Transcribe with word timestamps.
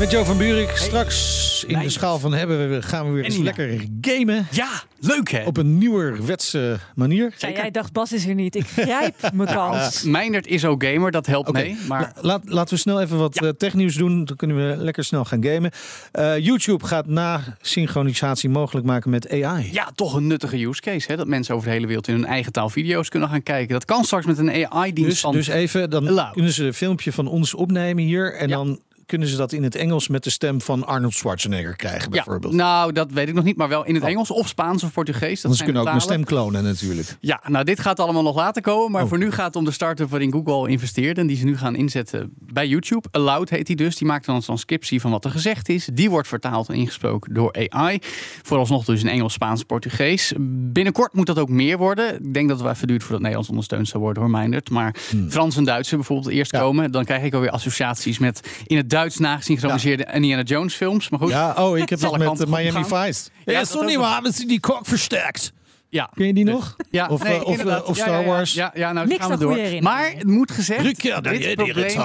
Met 0.00 0.10
Jo 0.10 0.24
van 0.24 0.38
Buurik. 0.38 0.70
Straks 0.76 1.64
in 1.66 1.78
de 1.78 1.88
schaal 1.90 2.18
van 2.18 2.32
hebben 2.32 2.70
we, 2.70 2.82
gaan 2.82 3.06
we 3.06 3.12
weer 3.12 3.24
eens 3.24 3.36
lekker 3.36 3.80
gamen. 4.00 4.46
Ja, 4.50 4.68
leuk 5.00 5.30
hè? 5.30 5.44
Op 5.44 5.56
een 5.56 5.78
nieuwerwetse 5.78 6.78
manier. 6.94 7.34
Ja, 7.38 7.50
jij 7.50 7.70
dacht, 7.70 7.92
Bas 7.92 8.12
is 8.12 8.26
er 8.26 8.34
niet. 8.34 8.54
Ik 8.54 8.66
grijp 8.66 9.14
mijn 9.34 9.48
kans. 9.54 10.02
Meindert 10.02 10.46
is 10.46 10.64
ook 10.64 10.84
gamer, 10.84 11.10
dat 11.10 11.26
helpt 11.26 11.52
mee. 11.52 11.76
Maar 11.88 12.00
La- 12.14 12.22
laat, 12.22 12.42
laten 12.44 12.74
we 12.74 12.80
snel 12.80 13.00
even 13.00 13.18
wat 13.18 13.38
Ja. 13.40 13.46
eh, 13.46 13.52
technieuws 13.52 13.94
doen. 13.94 14.24
Dan 14.24 14.36
kunnen 14.36 14.56
we 14.68 14.76
lekker 14.76 15.04
snel 15.04 15.24
gaan 15.24 15.44
gamen. 15.44 15.70
Eh, 16.12 16.38
YouTube 16.38 16.84
gaat 16.86 17.06
na 17.06 17.56
synchronisatie 17.60 18.48
mogelijk 18.48 18.86
maken 18.86 19.10
met 19.10 19.30
AI. 19.30 19.68
ja, 19.72 19.90
toch 19.94 20.14
een 20.14 20.26
nuttige 20.26 20.66
use 20.66 20.80
case. 20.80 21.06
Hè? 21.10 21.16
Dat 21.16 21.26
mensen 21.26 21.54
over 21.54 21.66
de 21.68 21.74
hele 21.74 21.86
wereld 21.86 22.08
in 22.08 22.14
hun 22.14 22.24
eigen 22.26 22.52
taal 22.52 22.68
video's 22.68 23.08
kunnen 23.08 23.28
gaan 23.28 23.42
kijken. 23.42 23.72
Dat 23.72 23.84
kan 23.84 24.04
straks 24.04 24.26
met 24.26 24.38
een 24.38 24.66
AI-dienst 24.70 25.22
Dus, 25.22 25.32
dus 25.32 25.48
even, 25.48 25.90
dan 25.90 26.06
Allow. 26.08 26.32
kunnen 26.32 26.52
ze 26.52 26.64
een 26.64 26.74
filmpje 26.74 27.12
van 27.12 27.26
ons 27.26 27.54
opnemen 27.54 28.04
hier. 28.04 28.34
En 28.34 28.48
Ja. 28.48 28.56
dan 28.56 28.80
kunnen 29.10 29.28
ze 29.28 29.36
dat 29.36 29.52
in 29.52 29.62
het 29.62 29.74
Engels 29.74 30.08
met 30.08 30.24
de 30.24 30.30
stem 30.30 30.60
van 30.60 30.86
Arnold 30.86 31.14
Schwarzenegger 31.14 31.76
krijgen, 31.76 32.02
ja, 32.02 32.08
bijvoorbeeld. 32.08 32.52
nou, 32.54 32.92
dat 32.92 33.12
weet 33.12 33.28
ik 33.28 33.34
nog 33.34 33.44
niet, 33.44 33.56
maar 33.56 33.68
wel 33.68 33.84
in 33.84 33.94
het 33.94 34.02
Oh. 34.02 34.08
Engels 34.08 34.30
of 34.30 34.48
Spaans 34.48 34.82
of 34.82 34.92
Portugees. 34.92 35.40
Dat 35.40 35.56
ze 35.56 35.64
kunnen 35.64 35.82
ook 35.82 35.88
mijn 35.88 36.00
stem 36.00 36.24
klonen 36.24 36.64
natuurlijk. 36.64 37.16
Ja, 37.20 37.40
nou, 37.46 37.64
dit 37.64 37.80
gaat 37.80 38.00
allemaal 38.00 38.22
nog 38.22 38.36
later 38.36 38.62
komen. 38.62 38.90
Maar 38.90 39.02
Oh. 39.02 39.08
voor 39.08 39.18
nu 39.18 39.30
gaat 39.30 39.46
het 39.46 39.56
om 39.56 39.64
de 39.64 39.70
start-up 39.70 40.10
waarin 40.10 40.32
Google 40.32 40.52
al 40.52 40.66
investeerde. 40.66 41.20
En 41.20 41.26
die 41.26 41.36
ze 41.36 41.44
nu 41.44 41.56
gaan 41.56 41.76
inzetten 41.76 42.32
bij 42.38 42.66
YouTube. 42.68 43.08
Aloud 43.10 43.48
heet 43.48 43.66
die 43.66 43.76
dus. 43.76 43.96
Die 43.96 44.06
maakt 44.06 44.26
dan 44.26 44.34
een 44.34 44.40
transcriptie 44.40 45.00
van 45.00 45.10
wat 45.10 45.24
er 45.24 45.30
gezegd 45.30 45.68
is. 45.68 45.88
Die 45.92 46.10
wordt 46.10 46.28
vertaald 46.28 46.68
en 46.68 46.74
ingesproken 46.74 47.34
door 47.34 47.68
AI. 47.68 47.98
Vooralsnog 48.42 48.84
dus 48.84 49.02
in 49.02 49.08
Engels, 49.08 49.32
Spaans, 49.32 49.62
Portugees. 49.64 50.32
Binnenkort 50.72 51.14
moet 51.14 51.26
dat 51.26 51.38
ook 51.38 51.48
meer 51.48 51.78
worden. 51.78 52.14
Ik 52.24 52.34
denk 52.34 52.48
dat 52.48 52.56
het 52.56 52.66
wel 52.66 52.74
even 52.74 52.86
duurt 52.88 53.00
voordat 53.02 53.20
Nederlands 53.20 53.48
ondersteund 53.50 53.88
zou 53.88 54.02
worden, 54.02 54.22
hoor, 54.22 54.30
Meindert. 54.32 54.70
Maar 54.70 54.94
Frans 55.28 55.56
en 55.56 55.64
Duits 55.64 55.90
bijvoorbeeld 55.90 56.28
eerst 56.28 56.50
Hmm. 56.50 56.60
Ja. 56.60 56.66
komen. 56.66 56.92
Dan 56.92 57.04
krijg 57.04 57.22
ik 57.22 57.34
alweer 57.34 57.50
associaties 57.50 58.18
met 58.18 58.62
in 58.66 58.76
het 58.76 58.90
Duits 58.90 58.99
nagesynchroniseerde 59.18 60.06
Indiana 60.14 60.42
Jones 60.42 60.74
films. 60.74 61.08
Maar 61.08 61.18
goed, 61.20 61.30
Ja, 61.30 61.54
oh, 61.58 61.78
ik 61.78 61.88
heb 61.90 62.00
dat 62.00 62.18
met 62.18 62.48
Miami. 62.48 62.84
Vice. 62.84 63.28
Ja, 63.44 63.52
Ja, 63.52 63.64
nog. 63.72 63.94
waar, 63.96 64.22
dat 64.22 64.32
is 64.32 64.38
die 64.46 64.60
kok 64.60 64.86
versterkt. 64.86 65.52
ja. 65.88 66.10
Ken 66.14 66.26
je 66.26 66.34
die 66.34 66.44
nog? 66.44 66.76
Ja, 66.90 67.08
Of, 67.08 67.22
nee, 67.22 67.34
eh, 67.38 67.46
of, 67.46 67.58
eh, 67.64 67.80
of 67.84 67.96
Ja, 67.96 68.02
Star 68.02 68.14
ja, 68.14 68.20
ja. 68.20 68.26
Wars? 68.26 68.52
Ja, 68.52 68.70
ja, 68.74 68.92
nou 68.92 69.06
Niks 69.06 69.20
gaan 69.20 69.30
we 69.30 69.38
door. 69.38 69.82
Maar 69.82 70.12
het 70.16 70.26
moet 70.26 70.50
gezegd, 70.50 70.84
Rückkehr 70.84 71.22
der 71.22 71.32
dit 71.32 71.54
probleem. 71.54 72.00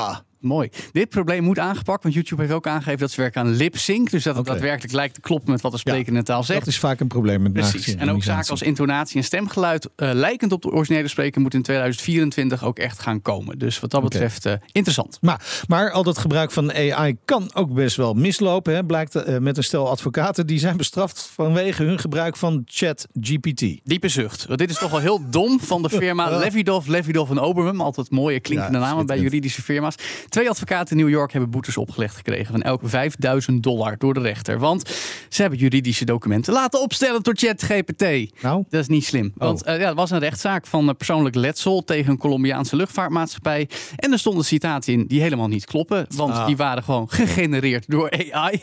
Mooi. 0.46 0.70
Dit 0.92 1.10
probleem 1.10 1.44
moet 1.44 1.60
aangepakt, 1.60 2.04
want 2.04 2.16
YouTube 2.16 2.42
heeft 2.42 2.54
ook 2.54 2.68
aangegeven 2.68 3.00
dat 3.00 3.12
ze 3.12 3.22
werken 3.22 3.42
aan 3.42 3.50
lip 3.50 3.78
sync, 3.78 4.10
dus 4.12 4.24
dat 4.24 4.36
het 4.36 4.46
daadwerkelijk 4.46 4.94
lijkt 4.94 5.14
te 5.14 5.22
kloppen 5.22 5.52
met 5.52 5.62
wat 5.62 5.72
de 5.72 5.78
sprekende 5.78 6.24
taal 6.24 6.44
zegt. 6.44 6.60
Dat 6.60 6.68
is 6.68 6.80
vaak 6.80 7.00
een 7.00 7.08
probleem 7.08 7.42
met 7.42 7.54
Precies. 7.54 7.96
En 7.96 8.10
ook 8.10 8.24
zaken 8.24 8.50
als 8.50 8.62
intonatie 8.62 9.18
en 9.18 9.24
stemgeluid, 9.24 9.90
eh, 9.96 10.10
lijkend 10.14 10.52
op 10.52 10.62
de 10.62 10.72
originele 10.72 11.08
spreker, 11.08 11.42
moeten 11.42 11.60
in 11.60 11.66
2024 11.66 12.64
ook 12.64 12.80
echt 12.80 13.00
gaan 13.00 13.22
komen. 13.22 13.60
Dus 13.60 13.80
wat 13.80 13.92
dat 13.92 14.02
betreft 14.04 14.46
eh, 14.46 14.54
interessant. 14.72 15.18
Maar, 15.22 15.64
maar 15.68 15.92
al 15.92 16.04
dat 16.04 16.18
gebruik 16.18 16.52
van 16.52 16.74
AI 16.74 17.18
kan 17.26 17.50
ook 17.54 17.74
best 17.74 17.96
wel 17.96 18.14
mislopen. 18.14 18.74
Hè? 18.74 18.86
Blijkt 18.86 19.16
eh, 19.16 19.38
met 19.38 19.58
een 19.58 19.64
stel 19.64 19.90
advocaten 19.90 20.48
die 20.48 20.60
zijn 20.60 20.78
bestraft 20.78 21.30
vanwege 21.34 21.84
hun 21.84 22.00
gebruik 22.00 22.38
van 22.38 22.62
ChatGPT. 22.66 23.66
Diepe 23.84 24.08
zucht. 24.08 24.46
Want 24.46 24.60
dit 24.60 24.70
is 24.70 24.78
toch 24.78 24.92
wel 24.92 25.00
heel 25.00 25.30
dom 25.30 25.60
van 25.60 25.82
de 25.82 25.90
firma 26.00 26.38
Levidov, 26.38 26.88
Levidov 26.88 27.30
en 27.30 27.40
Oberman. 27.40 27.82
Altijd 27.82 28.10
mooie 28.10 28.40
klinkende 28.40 28.78
Ja, 28.78 28.86
namen 28.86 29.06
bij 29.06 29.20
juridische 29.20 29.62
firma's. 29.62 29.96
Twee 30.36 30.50
advocaten 30.50 30.98
in 30.98 31.04
New 31.04 31.14
York 31.14 31.32
hebben 31.32 31.50
boetes 31.50 31.78
opgelegd 31.78 32.16
gekregen 32.16 32.52
van 32.52 32.62
elk 32.62 32.82
5000 32.84 33.64
dollar 33.64 33.98
door 33.98 34.14
de 34.14 34.20
rechter. 34.20 34.60
Want 34.60 34.90
ze 35.30 35.42
hebben 35.42 35.60
juridische 35.60 36.06
documenten 36.06 36.54
laten 36.54 36.82
opstellen 36.82 37.24
door 37.24 37.34
ChatGPT. 37.38 38.02
Nou, 38.42 38.64
Dat 38.70 38.82
is 38.82 38.88
niet 38.88 39.06
slim. 39.06 39.32
Want 39.36 39.66
Oh. 39.66 39.74
eh, 39.74 39.80
ja, 39.80 39.88
het 39.88 39.96
was 39.96 40.12
een 40.12 40.20
rechtszaak 40.20 40.68
van 40.68 40.90
eh, 40.90 40.96
persoonlijk 40.96 41.36
letsel 41.36 41.84
tegen 41.84 42.12
een 42.12 42.18
Colombiaanse 42.18 42.76
luchtvaartmaatschappij. 42.76 43.70
En 43.96 44.12
er 44.12 44.20
stonden 44.20 44.46
citaten 44.46 44.94
in 44.94 45.06
die 45.08 45.22
helemaal 45.22 45.48
niet 45.48 45.66
kloppen. 45.66 46.06
Want 46.16 46.34
Ah. 46.34 46.46
die 46.46 46.58
waren 46.58 46.84
gewoon 46.84 47.10
gegenereerd 47.10 47.84
door 47.90 48.12
AI. 48.32 48.62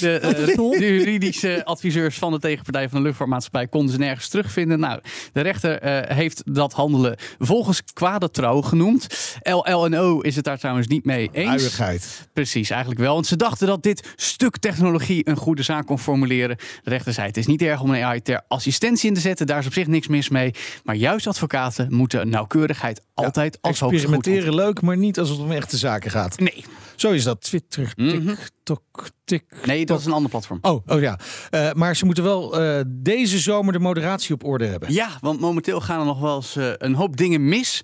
De, 0.00 0.18
eh, 0.18 0.30
de 0.46 0.76
juridische 0.78 1.64
adviseurs 1.64 2.18
van 2.18 2.32
de 2.32 2.38
tegenpartij 2.38 2.88
van 2.88 2.98
de 2.98 3.04
luchtvaartmaatschappij 3.04 3.66
konden 3.66 3.92
ze 3.92 3.98
nergens 3.98 4.28
terugvinden. 4.28 4.80
Nou, 4.80 5.00
de 5.32 5.40
rechter 5.40 5.78
heeft 6.14 6.42
dat 6.54 6.72
handelen 6.72 7.16
volgens 7.38 7.82
kwade 7.92 8.30
trouw 8.30 8.60
genoemd. 8.60 9.06
LLNO 9.42 10.20
is 10.20 10.36
het 10.36 10.44
daar 10.44 10.58
trouwens 10.58 10.86
niet 10.86 11.04
mee 11.04 11.10
eens. 11.18 11.48
uiigheid. 11.48 12.28
Precies, 12.32 12.70
eigenlijk 12.70 13.00
wel. 13.00 13.14
Want 13.14 13.26
ze 13.26 13.36
dachten 13.36 13.66
dat 13.66 13.82
dit 13.82 14.12
stuk 14.16 14.58
technologie 14.58 15.28
een 15.28 15.36
goede 15.36 15.62
zaak 15.62 15.86
kon 15.86 15.98
formuleren. 15.98 16.56
De 16.56 16.90
rechter 16.90 17.12
zei: 17.12 17.26
het 17.26 17.36
is 17.36 17.46
niet 17.46 17.62
erg 17.62 17.80
om 17.80 17.90
een 17.90 18.02
AI 18.02 18.22
ter 18.22 18.40
assistentie 18.48 19.08
in 19.08 19.14
te 19.14 19.20
zetten. 19.20 19.46
Daar 19.46 19.58
is 19.58 19.66
op 19.66 19.72
zich 19.72 19.86
niks 19.86 20.08
mis 20.08 20.28
mee. 20.28 20.54
Maar 20.84 20.94
juist 20.94 21.26
advocaten 21.26 21.94
moeten 21.94 22.28
nauwkeurigheid 22.28 23.00
altijd 23.14 23.58
als 23.60 23.80
hoogste 23.80 24.06
goed 24.06 24.14
Experimenteren 24.16 24.54
leuk, 24.54 24.80
maar 24.80 24.96
niet 24.96 25.18
als 25.18 25.28
het 25.28 25.38
om 25.38 25.50
echte 25.50 25.76
zaken 25.76 26.10
gaat. 26.10 26.38
Nee, 26.38 26.64
Zo 27.02 27.10
is 27.10 27.24
dat. 27.24 27.40
Twitter, 27.40 27.94
TikTok, 27.94 29.08
tik. 29.24 29.44
Mhm. 29.50 29.66
nee, 29.66 29.86
dat 29.86 29.98
is 29.98 30.06
een 30.06 30.12
ander 30.12 30.30
platform. 30.30 30.58
Oh, 30.62 30.86
oh 30.86 31.00
ja. 31.00 31.18
Eh, 31.50 31.72
maar 31.72 31.96
ze 31.96 32.04
moeten 32.04 32.24
wel 32.24 32.60
eh, 32.60 32.80
deze 32.86 33.38
zomer 33.38 33.72
de 33.72 33.78
moderatie 33.78 34.34
op 34.34 34.44
orde 34.44 34.66
hebben. 34.66 34.92
Ja, 34.92 35.08
want 35.20 35.40
momenteel 35.40 35.80
gaan 35.80 36.00
er 36.00 36.06
nog 36.06 36.20
wel 36.20 36.36
eens 36.36 36.56
eh, 36.56 36.70
een 36.78 36.94
hoop 36.94 37.16
dingen 37.16 37.48
mis. 37.48 37.82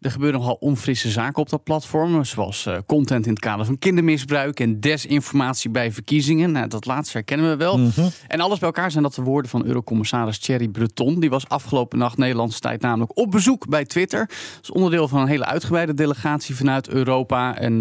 Er 0.00 0.10
gebeuren 0.10 0.40
nogal 0.40 0.54
onfrisse 0.54 1.10
zaken 1.10 1.42
op 1.42 1.48
dat 1.48 1.64
platform. 1.64 2.24
Zoals 2.24 2.68
content 2.86 3.24
in 3.24 3.30
het 3.30 3.40
kader 3.40 3.66
van 3.66 3.78
kindermisbruik 3.78 4.60
en 4.60 4.80
desinformatie 4.80 5.70
bij 5.70 5.92
verkiezingen. 5.92 6.52
Nou, 6.52 6.68
dat 6.68 6.86
laatste 6.86 7.16
herkennen 7.16 7.50
we 7.50 7.56
wel. 7.56 7.80
En 8.26 8.40
alles 8.40 8.58
bij 8.58 8.68
elkaar 8.68 8.90
zijn 8.90 9.02
dat 9.02 9.14
de 9.14 9.22
woorden 9.22 9.50
van 9.50 9.64
Eurocommissaris 9.64 10.38
Thierry 10.38 10.68
Breton. 10.68 11.20
Die 11.20 11.30
was 11.30 11.48
afgelopen 11.48 11.98
nacht 11.98 12.16
Nederlandse 12.16 12.60
tijd 12.60 12.80
namelijk 12.80 13.18
op 13.18 13.30
bezoek 13.30 13.68
bij 13.68 13.84
Twitter. 13.84 14.26
Dat 14.26 14.62
is 14.62 14.70
onderdeel 14.70 15.08
van 15.08 15.20
een 15.20 15.28
hele 15.28 15.44
uitgebreide 15.44 15.94
delegatie 15.94 16.56
vanuit 16.56 16.88
Europa. 16.88 17.58
En 17.58 17.76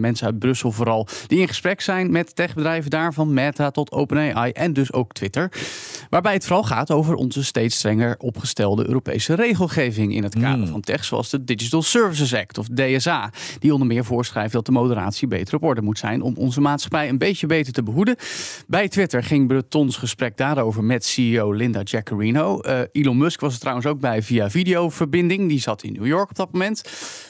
mensen 0.00 0.26
uit 0.26 0.29
Brussel 0.38 0.72
vooral. 0.72 1.06
Die 1.26 1.40
in 1.40 1.48
gesprek 1.48 1.80
zijn 1.80 2.10
met 2.10 2.36
techbedrijven 2.36 2.90
daar. 2.90 3.12
Van 3.12 3.34
Meta 3.34 3.70
tot 3.70 3.92
OpenAI 3.92 4.52
en 4.52 4.72
dus 4.72 4.92
ook 4.92 5.12
Twitter. 5.12 5.52
Waarbij 6.10 6.32
het 6.32 6.44
vooral 6.44 6.64
gaat 6.64 6.90
over 6.90 7.14
onze 7.14 7.44
steeds 7.44 7.76
strenger 7.76 8.16
opgestelde 8.18 8.86
Europese 8.86 9.34
regelgeving 9.34 10.14
in 10.14 10.22
het 10.22 10.38
kader 10.38 10.66
van 10.66 10.80
tech. 10.80 11.04
Zoals 11.04 11.30
de 11.30 11.44
Digital 11.44 11.82
Services 11.82 12.34
Act 12.34 12.58
of 12.58 12.66
DSA. 12.66 13.32
Die 13.58 13.72
onder 13.72 13.86
meer 13.86 14.04
voorschrijft 14.04 14.52
dat 14.52 14.66
de 14.66 14.72
moderatie 14.72 15.28
beter 15.28 15.54
op 15.54 15.62
orde 15.62 15.82
moet 15.82 15.98
zijn. 15.98 16.22
Om 16.22 16.34
onze 16.36 16.60
maatschappij 16.60 17.08
een 17.08 17.18
beetje 17.18 17.46
beter 17.46 17.72
te 17.72 17.82
behoeden. 17.82 18.16
Bij 18.66 18.88
Twitter 18.88 19.22
ging 19.22 19.48
Bretons 19.48 19.96
gesprek 19.96 20.36
daarover 20.36 20.84
met 20.84 21.04
CEO 21.04 21.52
Linda 21.52 21.80
Jaccarino. 21.82 22.60
Eh, 22.60 22.80
Elon 22.92 23.18
Musk 23.18 23.40
was 23.40 23.52
er 23.54 23.60
trouwens 23.60 23.86
ook 23.86 24.00
bij 24.00 24.22
via 24.22 24.50
videoverbinding. 24.50 25.48
Die 25.48 25.60
zat 25.60 25.82
in 25.82 25.92
New 25.92 26.06
York 26.06 26.30
op 26.30 26.36
dat 26.36 26.52
moment. 26.52 26.82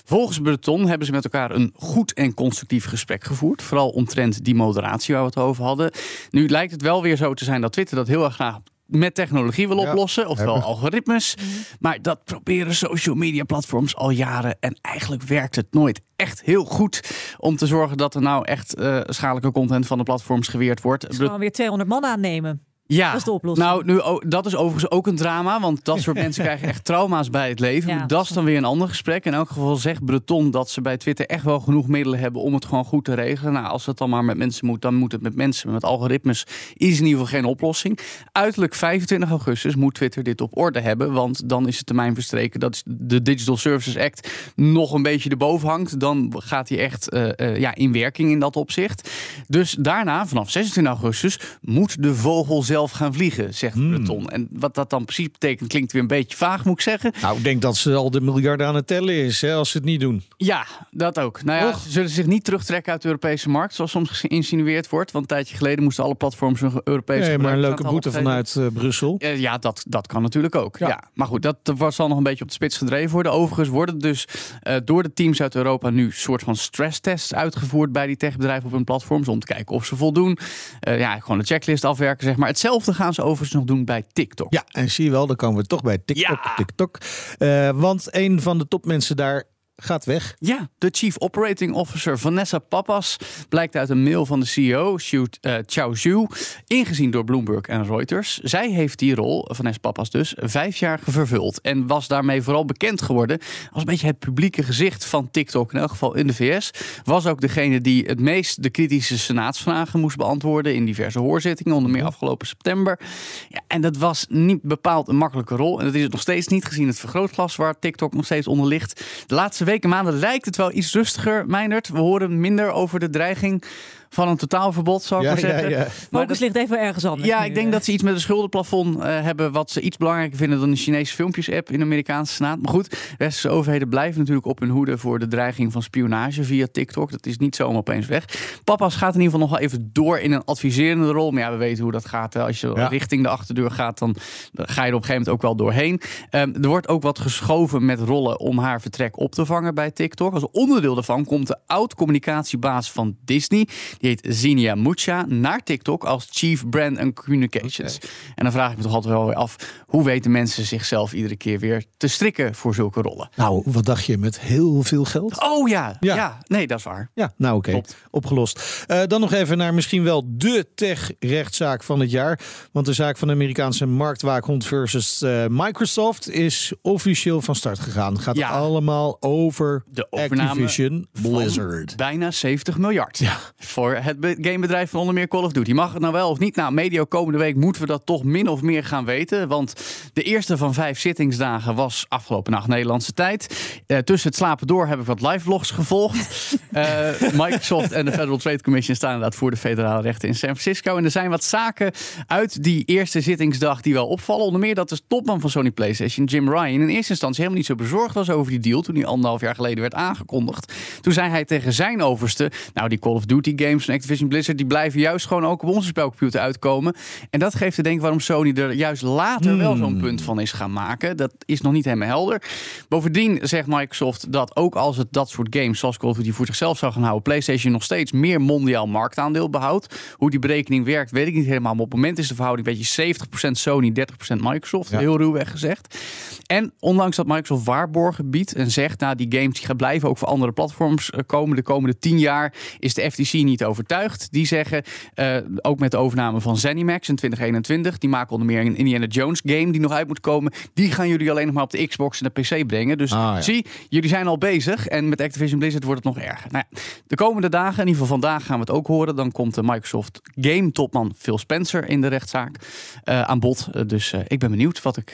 Volgens 0.05 0.39
Breton 0.39 0.87
hebben 0.87 1.07
ze 1.07 1.13
met 1.13 1.25
elkaar 1.25 1.51
een 1.51 1.73
goed 1.77 2.13
en 2.13 2.35
constructief 2.35 2.85
gesprek 2.91 3.25
gevoerd. 3.25 3.63
Vooral 3.63 3.89
omtrent 3.89 4.45
die 4.45 4.55
moderatie 4.55 5.15
waar 5.15 5.23
we 5.23 5.29
het 5.35 5.39
over 5.39 5.65
hadden. 5.65 5.91
Nu 6.31 6.49
lijkt 6.49 6.73
het 6.73 6.83
wel 6.83 7.03
weer 7.03 7.17
zo 7.17 7.35
te 7.35 7.45
zijn 7.45 7.61
dat 7.61 7.73
Twitter 7.73 7.97
dat 7.97 8.09
heel 8.09 8.25
erg 8.25 8.35
graag 8.35 8.59
met 8.87 9.15
technologie 9.15 9.69
wil 9.69 9.81
Ja, 9.81 9.89
oplossen, 9.89 10.27
oftewel 10.29 10.53
hebben. 10.55 10.71
algoritmes. 10.73 11.35
Maar 11.81 12.03
dat 12.03 12.25
proberen 12.25 12.75
social 12.75 13.15
media 13.15 13.45
platforms 13.45 13.97
al 13.97 14.11
jaren. 14.11 14.57
En 14.61 14.79
eigenlijk 14.83 15.23
werkt 15.23 15.57
het 15.57 15.67
nooit 15.71 16.01
echt 16.17 16.43
heel 16.45 16.65
goed 16.65 17.01
om 17.39 17.57
te 17.57 17.67
zorgen 17.67 17.97
dat 17.97 18.15
er 18.15 18.23
nou 18.23 18.45
echt 18.45 18.75
eh, 18.75 19.01
schadelijke 19.05 19.51
content 19.53 19.87
van 19.87 19.99
de 19.99 20.05
platforms 20.05 20.49
geweerd 20.49 20.81
wordt. 20.83 21.07
Dus 21.09 21.17
gewoon 21.17 21.39
weer 21.39 21.53
200 21.53 21.89
man 21.91 22.05
aannemen. 22.05 22.65
Ja, 22.93 23.07
Dat 23.07 23.17
is 23.17 23.25
de 23.25 23.31
oplossing. 23.31 23.69
Nou, 23.69 23.85
nu, 23.85 24.01
dat 24.29 24.47
is 24.47 24.57
overigens 24.57 24.91
ook 24.91 25.07
een 25.07 25.17
drama, 25.17 25.61
want 25.61 25.85
dat 25.85 26.01
soort 26.01 26.17
mensen 26.25 26.45
krijgen 26.45 26.69
echt 26.69 26.85
trauma's 26.85 27.31
bij 27.31 27.49
het 27.49 27.61
leven. 27.61 27.93
Ja, 27.93 28.07
dat 28.07 28.25
is 28.25 28.29
dan 28.29 28.45
weer 28.45 28.57
een 28.57 28.65
ander 28.65 28.89
gesprek. 28.89 29.25
In 29.25 29.35
elk 29.35 29.49
geval 29.49 29.77
zegt 29.77 30.05
Breton 30.05 30.51
dat 30.51 30.71
ze 30.71 30.81
bij 30.81 30.97
Twitter 30.97 31.27
echt 31.27 31.45
wel 31.45 31.61
genoeg 31.61 31.89
middelen 31.89 32.19
hebben 32.19 32.43
om 32.43 32.55
het 32.55 32.65
gewoon 32.65 32.85
goed 32.85 33.05
te 33.05 33.15
regelen. 33.15 33.53
Nou, 33.53 33.67
als 33.67 33.87
het 33.87 33.99
dan 33.99 34.11
maar 34.11 34.25
met 34.25 34.37
mensen 34.37 34.67
moet, 34.67 34.83
dan 34.83 34.95
moet 34.95 35.13
het 35.13 35.23
met 35.23 35.35
mensen. 35.35 35.73
Met 35.73 35.85
algoritmes 35.85 36.47
is 36.75 36.99
in 36.99 37.05
ieder 37.05 37.21
geval 37.21 37.27
geen 37.41 37.45
oplossing. 37.45 37.99
Uiterlijk 38.33 38.75
25 38.75 39.31
augustus 39.31 39.77
moet 39.77 39.95
Twitter 39.95 40.23
dit 40.23 40.41
op 40.41 40.57
orde 40.57 40.81
hebben, 40.81 41.13
want 41.13 41.49
dan 41.49 41.69
is 41.69 41.79
de 41.79 41.85
termijn 41.85 42.15
verstreken 42.15 42.61
dat 42.61 42.83
de 42.87 43.23
Digital 43.23 43.57
Services 43.57 43.97
Act 43.97 44.31
nog 44.57 44.93
een 44.93 45.03
beetje 45.03 45.31
erboven 45.31 45.69
hangt. 45.69 46.01
Dan 46.01 46.35
gaat 46.37 46.69
hij 46.69 46.79
echt 46.79 47.09
eh, 47.09 47.39
eh, 47.39 47.57
ja, 47.57 47.75
in 47.75 47.93
werking 47.93 48.31
in 48.31 48.39
dat 48.39 48.57
opzicht. 48.57 49.11
Dus 49.49 49.77
daarna, 49.81 50.27
vanaf 50.27 50.51
26 50.51 50.93
augustus, 50.93 51.39
moet 51.61 52.03
de 52.03 52.15
vogel 52.15 52.63
zelf 52.63 52.79
zelf 52.81 52.91
gaan 52.91 53.15
vliegen, 53.15 53.55
zegt 53.55 53.75
Hmm. 53.75 53.95
Breton. 53.95 54.29
En 54.29 54.49
wat 54.51 54.75
dat 54.75 54.91
dan 54.91 55.05
precies 55.05 55.31
betekent, 55.31 55.69
klinkt 55.69 55.93
weer 55.93 56.03
een 56.03 56.09
beetje 56.09 56.37
vaag, 56.37 56.65
moet 56.65 56.75
ik 56.75 56.81
zeggen. 56.81 57.13
Nou, 57.21 57.37
ik 57.37 57.45
denk 57.45 57.63
dat 57.63 57.77
ze 57.77 57.95
al 57.95 58.11
de 58.11 58.21
miljarden 58.21 58.67
aan 58.67 58.75
het 58.75 58.87
tellen 58.87 59.15
is 59.15 59.41
hè, 59.41 59.55
als 59.55 59.71
ze 59.71 59.77
het 59.77 59.87
niet 59.87 60.01
doen. 60.01 60.23
Ja, 60.37 60.67
dat 60.91 61.19
ook. 61.19 61.43
Nou 61.45 61.61
ja, 61.61 61.69
Och. 61.69 61.79
ze 61.79 61.91
zullen 61.91 62.11
zich 62.11 62.27
niet 62.27 62.45
terugtrekken 62.45 62.93
uit 62.93 63.03
de 63.03 63.09
Europese 63.09 63.49
markt, 63.49 63.75
zoals 63.75 63.91
soms 63.91 64.11
geïnsinueerd 64.11 64.89
wordt. 64.89 65.11
Want 65.11 65.25
een 65.25 65.37
tijdje 65.37 65.57
geleden 65.57 65.85
moesten 65.85 66.05
alle 66.05 66.15
platforms 66.15 66.61
een 66.61 66.81
Europese 66.85 67.29
Nee, 67.29 67.39
maar 67.39 67.53
een 67.53 67.61
leuke 67.61 67.83
boete 67.83 68.13
vanuit 68.13 68.57
eh, 68.57 68.67
Brussel. 68.73 69.17
Ja, 69.19 69.59
dat, 69.59 69.85
dat 69.89 70.07
kan 70.07 70.23
natuurlijk 70.23 70.55
ook. 70.55 70.79
Ja. 70.79 70.89
Ja. 70.89 71.03
Maar 71.15 71.27
goed, 71.27 71.43
dat 71.43 71.57
was 71.77 71.97
zal 71.97 72.09
nog 72.09 72.17
een 72.17 72.23
beetje 72.23 72.43
op 72.43 72.49
de 72.49 72.55
spits 72.55 72.77
gedreven 72.77 73.11
worden. 73.11 73.33
Overigens 73.33 73.69
worden 73.69 73.99
dus 73.99 74.29
eh, 74.61 74.77
door 74.85 75.03
de 75.03 75.13
teams 75.13 75.43
uit 75.43 75.55
Europa 75.55 75.91
nu 75.91 76.13
soort 76.13 76.43
van 76.43 76.57
stresstests 76.57 77.35
uitgevoerd 77.35 77.93
bij 77.93 78.07
die 78.07 78.17
techbedrijven 78.17 78.67
op 78.67 78.73
hun 78.73 78.85
platforms. 78.85 79.29
Om 79.29 79.41
te 79.41 79.47
kijken 79.47 79.75
of 79.75 79.85
ze 79.85 79.97
voldoen. 79.97 80.39
Eh, 80.81 80.99
ja, 80.99 81.19
gewoon 81.19 81.39
de 81.39 81.45
checklist 81.45 81.85
afwerken, 81.85 82.27
zeg 82.27 82.37
maar. 82.37 82.49
Hetzelfde 82.49 82.70
gaan 82.79 83.15
ze 83.15 83.23
overigens 83.23 83.53
nog 83.53 83.65
doen 83.65 83.85
bij 83.85 84.05
TikTok. 84.13 84.53
Ja, 84.53 84.65
en 84.71 84.91
zie 84.91 85.05
je 85.05 85.11
wel, 85.11 85.27
dan 85.27 85.37
komen 85.37 85.61
we 85.61 85.67
toch 85.67 85.83
bij 85.83 85.99
TikTok. 85.99 86.45
Ja. 86.45 86.55
TikTok. 86.57 86.99
Eh, 87.39 87.71
want 87.75 88.09
een 88.11 88.43
van 88.43 88.59
de 88.59 88.69
topmensen 88.69 89.17
daar 89.17 89.45
gaat 89.83 90.05
weg. 90.05 90.35
Ja, 90.39 90.69
de 90.79 90.89
Chief 90.93 91.19
Operating 91.19 91.75
Officer 91.75 92.19
Vanessa 92.19 92.59
Pappas 92.59 93.17
blijkt 93.49 93.77
uit 93.77 93.89
een 93.89 94.03
mail 94.03 94.27
van 94.27 94.41
de 94.41 94.47
CEO, 94.47 94.97
eh, 94.97 95.55
Chao 95.67 95.95
Zhu, 95.95 96.27
ingezien 96.67 97.11
door 97.11 97.25
Bloomberg 97.25 97.67
en 97.67 97.85
Reuters. 97.85 98.39
Zij 98.39 98.71
heeft 98.71 98.99
die 98.99 99.15
rol, 99.15 99.49
Vanessa 99.49 99.81
Pappas 99.81 100.11
dus, 100.11 100.35
vijf 100.37 100.77
jaar 100.77 101.01
vervuld 101.03 101.61
en 101.61 101.87
was 101.87 102.09
daarmee 102.09 102.43
vooral 102.43 102.65
bekend 102.65 103.03
geworden 103.03 103.39
als 103.73 103.81
een 103.83 103.89
beetje 103.89 104.07
het 104.07 104.19
publieke 104.19 104.63
gezicht 104.63 105.05
van 105.05 105.31
TikTok, 105.31 105.73
in 105.73 105.79
elk 105.79 105.91
geval 105.91 106.15
in 106.15 106.27
de 106.27 106.35
VS. 106.35 106.71
Was 107.05 107.27
ook 107.27 107.41
degene 107.41 107.81
die 107.81 108.05
het 108.05 108.21
meest 108.21 108.63
de 108.63 108.71
kritische 108.71 109.19
senaatsvragen 109.19 110.01
moest 110.01 110.17
beantwoorden 110.17 110.75
in 110.75 110.85
diverse 110.85 111.19
hoorzittingen, 111.19 111.77
onder 111.77 111.91
meer 111.91 112.05
afgelopen 112.05 112.47
september. 112.47 113.01
Ja, 113.49 113.61
en 113.67 113.81
dat 113.81 113.97
was 113.97 114.27
niet 114.29 114.63
bepaald 114.63 115.09
een 115.09 115.17
makkelijke 115.17 115.57
rol 115.57 115.79
en 115.79 115.85
dat 115.85 115.95
is 115.95 116.03
het 116.03 116.13
nog 116.13 116.21
steeds 116.21 116.47
niet 116.47 116.65
gezien 116.65 116.87
het 116.87 116.99
vergrootglas 116.99 117.57
waar 117.57 117.79
TikTok 117.79 118.15
nog 118.15 118.25
steeds 118.25 118.47
onder 118.47 118.67
ligt. 118.67 119.05
De 119.27 119.35
laatste 119.35 119.65
weken, 119.71 119.89
maanden 119.89 120.19
lijkt 120.19 120.45
het 120.45 120.57
wel 120.57 120.73
iets 120.73 120.93
rustiger, 120.93 121.47
Meinert. 121.47 121.89
We 121.89 121.99
horen 121.99 122.41
minder 122.41 122.71
over 122.71 123.01
de 123.01 123.11
dreiging 123.11 123.65
van 124.13 124.29
een 124.29 124.37
totaalverbod, 124.37 125.03
zou 125.03 125.21
ik 125.21 125.27
Ja, 125.27 125.33
maar 125.33 125.41
zeggen. 125.41 125.71
ja, 125.71 125.79
ja. 125.79 125.85
Maar 126.11 126.21
Focus 126.23 126.29
dat- 126.29 126.41
ligt 126.41 126.57
even 126.57 126.81
ergens 126.81 127.05
anders. 127.05 127.29
ja, 127.29 127.41
nu, 127.41 127.47
ik 127.47 127.55
denk 127.55 127.67
eh. 127.67 127.73
dat 127.73 127.85
ze 127.85 127.93
iets 127.93 128.03
met 128.03 128.15
een 128.15 128.21
schuldenplafond 128.21 128.99
eh, 128.99 129.23
hebben... 129.23 129.53
wat 129.53 129.71
ze 129.71 129.81
iets 129.81 129.97
belangrijker 129.97 130.37
vinden 130.39 130.61
dan 130.61 130.69
een 130.71 130.77
Chinese 130.77 131.15
filmpjes-app 131.15 131.71
in 131.71 131.79
de 131.79 131.85
Amerikaanse 131.85 132.35
Senaat. 132.35 132.63
Maar 132.63 132.73
goed, 132.73 132.97
westerse 133.19 133.49
overheden 133.49 133.89
blijven 133.89 134.19
natuurlijk 134.21 134.47
op 134.47 134.59
hun 134.61 134.69
hoede... 134.69 134.99
voor 134.99 135.19
de 135.19 135.29
dreiging 135.29 135.73
van 135.73 135.83
spionage 135.83 136.45
via 136.45 136.67
TikTok. 136.73 137.11
Dat 137.11 137.27
is 137.27 137.37
niet 137.39 137.57
zomaar 137.57 137.77
opeens 137.77 138.07
weg. 138.07 138.25
Papa's 138.65 138.95
gaat 138.97 139.15
in 139.15 139.21
ieder 139.21 139.33
geval 139.33 139.49
nog 139.49 139.59
wel 139.59 139.69
even 139.69 139.91
door 139.93 140.19
in 140.19 140.33
een 140.33 140.45
adviserende 140.45 141.11
rol. 141.13 141.31
Maar 141.31 141.43
ja, 141.43 141.51
we 141.51 141.57
weten 141.57 141.83
hoe 141.83 141.93
dat 141.93 142.07
gaat. 142.07 142.35
hè. 142.35 142.43
Als 142.45 142.61
je 142.61 142.73
Ja. 142.75 142.87
richting 142.87 143.23
de 143.23 143.29
achterdeur 143.29 143.71
gaat, 143.71 143.99
dan 143.99 144.15
dan 144.53 144.69
ga 144.69 144.83
je 144.85 144.89
er 144.91 144.95
op 144.97 145.01
een 145.01 145.07
gegeven 145.07 145.13
moment 145.15 145.29
ook 145.29 145.43
wel 145.43 145.55
doorheen. 145.57 146.01
Ehm, 146.31 146.55
er 146.63 146.69
wordt 146.69 146.89
ook 146.89 147.03
wat 147.03 147.19
geschoven 147.19 147.85
met 147.85 148.01
rollen 148.01 148.41
om 148.41 148.59
haar 148.59 148.81
vertrek 148.81 149.19
op 149.19 149.33
te 149.35 149.47
vangen 149.47 149.75
bij 149.75 149.91
TikTok. 149.91 150.35
Als 150.35 150.51
onderdeel 150.51 150.95
daarvan 150.95 151.25
komt 151.25 151.47
de 151.47 151.57
oud-communicatiebaas 151.67 152.93
van 152.93 153.17
Disney. 153.25 153.69
Die 154.01 154.09
heet 154.11 154.35
Zinnia 154.37 154.75
Mucha 154.75 155.25
naar 155.29 155.63
TikTok 155.63 156.05
als 156.05 156.27
Chief 156.31 156.69
Brand 156.69 156.99
and 156.99 157.15
Communications. 157.15 157.99
En 158.35 158.45
dan 158.45 158.53
vraag 158.53 158.71
ik 158.71 158.77
me 158.77 158.83
toch 158.83 158.93
altijd 158.95 159.15
wel 159.15 159.27
weer 159.27 159.35
af... 159.35 159.57
hoe 159.87 160.05
weten 160.05 160.31
mensen 160.31 160.65
zichzelf 160.67 161.13
iedere 161.13 161.37
keer 161.37 161.59
weer 161.59 161.85
te 161.97 162.09
strikken 162.09 162.55
voor 162.55 162.75
zulke 162.75 163.01
rollen? 163.03 163.29
Nou, 163.37 163.63
wat 163.67 163.85
dacht 163.85 164.05
je 164.05 164.19
met 164.19 164.41
heel 164.41 164.83
veel 164.83 165.05
geld? 165.05 165.43
Oh 165.43 165.69
ja, 165.69 165.97
Ja. 166.01 166.15
ja. 166.15 166.39
nee, 166.47 166.67
dat 166.67 166.79
is 166.79 166.85
waar. 166.85 167.11
Ja, 167.15 167.33
nou 167.37 167.57
oké, 167.57 167.81
opgelost. 168.11 168.85
Eh, 168.87 169.03
dan 169.07 169.21
nog 169.21 169.33
even 169.33 169.59
naar 169.59 169.75
misschien 169.75 170.03
wel 170.05 170.25
de 170.29 170.67
tech-rechtszaak 170.75 171.83
van 171.83 172.01
het 172.01 172.11
jaar. 172.11 172.41
Want 172.73 172.87
de 172.87 172.93
zaak 172.93 173.17
van 173.19 173.29
de 173.29 173.35
Amerikaanse 173.35 173.87
marktwaakhond 173.87 174.67
versus 174.67 175.23
eh, 175.23 175.45
Microsoft 175.49 176.29
is 176.31 176.73
officieel 176.83 177.41
van 177.43 177.55
start 177.55 177.79
gegaan. 177.79 178.21
Gaat 178.21 178.37
Ja. 178.37 178.49
allemaal 178.49 179.17
over 179.21 179.85
De 179.91 180.07
overname 180.11 180.49
Activision 180.51 181.07
van 181.13 181.31
Blizzard. 181.33 181.97
Bijna 181.97 182.31
70 182.31 182.79
miljard. 182.79 183.21
Voor 183.57 183.90
het 183.97 184.21
be- 184.21 184.37
gamebedrijf 184.41 184.91
van 184.91 185.01
onder 185.01 185.15
meer 185.15 185.29
Call 185.29 185.43
of 185.43 185.53
Duty. 185.53 185.73
Mag 185.73 185.93
het 185.93 186.01
nou 186.03 186.13
wel 186.13 186.31
of 186.31 186.39
niet? 186.39 186.57
Nou, 186.57 186.73
medio 186.73 187.05
komende 187.05 187.39
week 187.39 187.57
moeten 187.57 187.83
we 187.83 187.89
dat 187.89 188.07
toch 188.07 188.25
min 188.25 188.49
of 188.49 188.63
meer 188.63 188.85
gaan 188.85 189.05
weten. 189.05 189.49
Want 189.49 189.75
de 190.13 190.23
eerste 190.23 190.57
van 190.57 190.75
vijf 190.75 190.99
zittingsdagen 190.99 191.75
was 191.75 192.05
afgelopen 192.09 192.53
nacht 192.53 192.69
Nederlandse 192.69 193.13
tijd. 193.13 193.73
Eh, 193.87 193.99
tussen 193.99 194.29
het 194.29 194.39
slapen 194.39 194.67
door 194.67 194.87
heb 194.87 195.01
ik 195.01 195.07
wat 195.07 195.21
live 195.21 195.41
vlogs 195.41 195.71
gevolgd. 195.71 196.19
Eh, 196.71 197.11
Microsoft 197.33 197.93
en 197.93 198.05
de 198.05 198.11
Federal 198.11 198.37
Trade 198.37 198.63
Commission 198.63 198.97
staan 198.97 199.13
inderdaad 199.13 199.39
voor 199.39 199.51
de 199.51 199.57
federale 199.57 200.03
rechten 200.03 200.29
in 200.29 200.35
San 200.35 200.57
Francisco. 200.57 200.97
En 200.97 201.05
er 201.05 201.11
zijn 201.11 201.31
wat 201.31 201.45
zaken 201.45 201.93
uit 202.27 202.63
die 202.63 202.85
eerste 202.85 203.21
zittingsdag 203.21 203.81
die 203.81 203.93
wel 203.93 204.07
opvallen. 204.07 204.45
Onder 204.45 204.61
meer 204.61 204.75
dat 204.75 204.89
de 204.89 204.99
topman 205.09 205.41
van 205.41 205.51
Sony 205.51 205.71
PlayStation, 205.71 206.27
Jim 206.27 206.49
Ryan, 206.49 206.81
in 206.81 206.89
eerste 206.89 207.11
instantie 207.11 207.37
helemaal 207.37 207.59
niet 207.59 207.67
zo 207.67 207.75
bezorgd 207.75 208.15
was 208.15 208.31
over 208.31 208.51
die 208.51 208.61
deal. 208.61 208.81
Toen 208.83 208.95
die 208.95 209.07
anderhalf 209.07 209.41
jaar 209.41 209.55
geleden 209.55 209.81
werd 209.81 209.95
aangekondigd. 209.95 210.73
Toen 211.01 211.13
zei 211.13 211.31
hij 211.31 211.45
tegen 211.45 211.73
zijn 211.73 212.03
overste, 212.03 212.51
nou 212.75 212.89
die 212.89 212.99
Call 212.99 213.13
of 213.13 213.25
Duty 213.25 213.53
games 213.57 213.80
van 213.85 213.95
Activision 213.95 214.29
Blizzard, 214.29 214.57
die 214.57 214.67
blijven 214.67 215.01
juist 215.01 215.27
gewoon 215.27 215.47
ook 215.47 215.63
op 215.63 215.69
onze 215.69 215.89
spelcomputer 215.89 216.41
uitkomen. 216.41 216.95
En 217.31 217.41
dat 217.41 217.55
geeft 217.55 217.75
te 217.75 217.83
denken 217.83 218.03
waarom 218.03 218.21
Sony 218.21 218.53
er 218.55 218.73
juist 218.73 219.03
later 219.03 219.57
wel 219.57 219.77
zo'n 219.77 219.97
punt 219.97 220.23
van 220.23 220.41
is 220.41 220.53
gaan 220.53 220.73
maken. 220.73 221.17
Dat 221.17 221.35
is 221.45 221.61
nog 221.61 221.73
niet 221.73 221.85
helemaal 221.85 222.09
helder. 222.09 222.43
Bovendien 222.89 223.39
zegt 223.43 223.67
Microsoft 223.67 224.33
dat 224.33 224.57
ook 224.57 224.75
als 224.75 224.97
het 224.97 225.09
dat 225.11 225.29
soort 225.29 225.57
games 225.57 225.79
zoals 225.79 225.97
Call 225.97 226.11
of 226.11 226.17
Duty 226.17 226.33
voor 226.33 226.47
zichzelf 226.47 226.79
zou 226.79 226.93
gaan 226.93 227.03
houden, 227.03 227.23
PlayStation 227.23 227.73
nog 227.73 227.83
steeds 227.83 228.13
meer 228.13 228.41
mondiaal 228.41 228.87
marktaandeel 228.87 229.51
behoudt. 229.51 230.15
Hoe 230.15 230.31
die 230.31 230.39
berekening 230.39 230.85
werkt, 230.85 231.11
weet 231.11 231.27
ik 231.27 231.35
niet 231.35 231.47
helemaal. 231.47 231.75
Maar 231.75 231.85
op 231.85 231.91
het 231.91 232.01
moment 232.01 232.19
is 232.19 232.29
de 232.29 232.35
verhouding 232.35 232.69
een 232.69 232.75
beetje 232.75 233.15
70% 233.49 233.51
Sony, 233.51 233.93
30% 234.35 234.37
Microsoft. 234.41 234.91
Ja. 234.91 234.99
Heel 234.99 235.17
ruwweg 235.17 235.51
gezegd. 235.51 235.99
En 236.47 236.73
ondanks 236.79 237.17
dat 237.17 237.27
Microsoft 237.27 237.65
waarborgen 237.65 238.31
biedt 238.31 238.55
en 238.55 238.71
zegt, 238.71 239.01
nou 239.01 239.15
die 239.15 239.27
games 239.31 239.57
die 239.57 239.67
gaan 239.67 239.77
blijven 239.77 240.09
ook 240.09 240.19
voor 240.19 240.29
andere 240.29 240.53
platforms 240.53 241.11
eh, 241.11 241.21
komen 241.27 241.57
de 241.57 241.63
komende 241.63 241.99
10 241.99 242.19
jaar, 242.19 242.55
is 242.79 242.95
de 242.95 243.11
FTC 243.11 243.33
niet 243.33 243.65
overtuigd. 243.71 244.29
Die 244.31 244.47
zeggen, 244.47 244.83
eh, 245.15 245.37
ook 245.61 245.79
met 245.79 245.91
de 245.91 245.97
overname 245.97 246.41
van 246.41 246.57
ZeniMax 246.57 247.09
in 247.09 247.17
2021, 247.17 247.99
die 247.99 248.09
maken 248.11 248.31
onder 248.33 248.47
meer 248.47 248.61
een 248.61 248.77
Indiana 248.77 249.07
Jones 249.07 249.41
game 249.45 249.71
die 249.73 249.81
nog 249.81 249.93
uit 249.93 250.07
moet 250.07 250.21
komen. 250.21 250.53
Die 250.75 250.91
gaan 250.93 251.09
jullie 251.09 251.31
alleen 251.31 251.45
nog 251.47 251.55
maar 251.55 251.63
op 251.65 251.71
de 251.71 251.87
Xbox 251.87 252.21
en 252.21 252.31
de 252.35 252.41
PC 252.41 252.67
brengen. 252.67 252.99
Dus 252.99 253.13
Ah, 253.13 253.19
ja. 253.19 253.41
zie, 253.41 253.67
jullie 253.89 254.09
zijn 254.09 254.27
al 254.27 254.39
bezig 254.39 254.87
en 254.87 255.09
met 255.09 255.21
Activision 255.21 255.59
Blizzard 255.59 255.85
wordt 255.85 256.05
het 256.05 256.15
nog 256.15 256.25
erger. 256.25 256.51
Nou 256.51 256.65
ja, 256.71 256.81
de 257.07 257.15
komende 257.17 257.49
dagen, 257.49 257.73
in 257.81 257.87
ieder 257.89 257.93
geval 258.03 258.07
vandaag 258.21 258.45
gaan 258.47 258.55
we 258.55 258.61
het 258.61 258.71
ook 258.71 258.87
horen. 258.87 259.17
Dan 259.17 259.33
komt 259.33 259.55
de 259.55 259.63
Microsoft 259.63 260.21
Game 260.41 260.73
topman 260.73 261.13
Phil 261.19 261.39
Spencer 261.39 261.89
in 261.89 262.01
de 262.01 262.07
rechtszaak 262.07 262.57
eh, 263.05 263.23
aan 263.23 263.41
bod. 263.41 263.69
Eh, 263.73 263.83
dus 263.87 264.15
ik 264.27 264.39
ben 264.39 264.51
benieuwd 264.51 264.83
wat 264.83 264.97
ik 264.97 265.13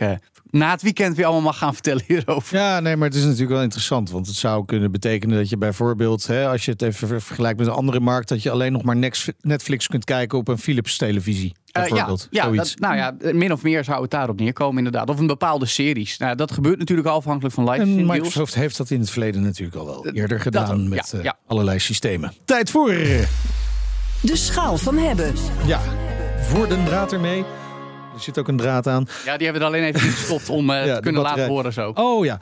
na 0.51 0.71
het 0.71 0.83
weekend 0.83 1.17
weer 1.17 1.25
allemaal 1.25 1.43
mag 1.43 1.59
gaan 1.59 1.73
vertellen 1.73 2.03
hierover. 2.07 2.57
Ja, 2.57 2.81
nee, 2.81 2.97
maar 2.97 3.09
het 3.09 3.17
is 3.17 3.23
natuurlijk 3.25 3.51
wel 3.51 3.63
interessant. 3.63 4.11
Want 4.11 4.27
het 4.27 4.37
zou 4.37 4.65
kunnen 4.65 4.93
betekenen 4.93 5.37
dat 5.37 5.49
je 5.49 5.57
bijvoorbeeld, 5.57 6.27
hè, 6.27 6.49
als 6.49 6.65
je 6.65 6.71
het 6.71 6.83
even 6.83 7.09
ver- 7.09 7.23
vergelijkt 7.23 7.59
met 7.59 7.67
een 7.67 7.73
andere 7.73 8.01
markt, 8.01 8.29
dat 8.29 8.43
je 8.43 8.46
alleen 8.51 8.73
nog 8.73 8.83
maar 8.83 8.97
Netflix 9.41 9.87
kunt 9.87 10.05
kijken 10.05 10.39
op 10.39 10.49
een 10.49 10.59
Philips 10.59 10.97
televisie. 10.97 11.55
Eh, 11.67 11.83
ja, 11.83 11.89
Bijvoorbeeld. 11.89 12.29
ja 12.31 12.51
dat, 12.51 12.75
nou 12.79 12.97
ja, 12.97 13.17
min 13.33 13.53
of 13.53 13.63
meer 13.63 13.85
zou 13.85 14.03
het 14.03 14.11
daarop 14.11 14.39
neerkomen 14.41 14.77
inderdaad. 14.77 15.09
Of 15.09 15.19
een 15.19 15.27
bepaalde 15.27 15.67
series. 15.67 16.19
Nou, 16.19 16.37
dat 16.37 16.53
gebeurt 16.53 16.79
natuurlijk 16.79 17.09
al 17.09 17.17
afhankelijk 17.17 17.55
van 17.55 17.73
En 17.73 17.97
deals. 17.97 18.11
Microsoft 18.11 18.55
heeft 18.55 18.77
dat 18.77 18.91
in 18.91 19.01
het 19.01 19.11
verleden 19.11 19.43
natuurlijk 19.43 19.77
al 19.77 19.87
wel 19.87 20.09
eerder 20.09 20.41
gedaan 20.41 20.83
ook, 20.83 20.89
met 20.89 21.11
ja, 21.11 21.19
eh, 21.19 21.25
ja. 21.25 21.39
allerlei 21.47 21.79
systemen. 21.79 22.33
Tijd 22.45 22.71
voor, 22.71 22.89
De 24.21 24.37
schaal 24.37 24.77
van 24.77 24.99
hebben. 24.99 25.35
ja, 25.67 25.81
voor 26.41 26.69
de 26.69 26.83
draad 26.85 27.13
ermee. 27.13 27.45
Er 28.17 28.23
zit 28.23 28.39
ook 28.39 28.49
een 28.49 28.57
draad 28.57 28.87
aan. 28.87 29.07
Ja, 29.25 29.37
die 29.37 29.47
hebben 29.47 29.53
we 29.53 29.59
er 29.69 29.75
alleen 29.75 29.83
even 29.95 30.09
in 30.09 30.15
gestopt 30.15 30.49
om 30.49 30.71
eh, 30.71 30.87
Ja, 30.87 30.95
te 30.95 31.01
kunnen 31.01 31.23
laten 31.23 31.47
horen 31.47 31.73
zo. 31.73 31.91
Oh 31.95 32.25
ja, 32.25 32.41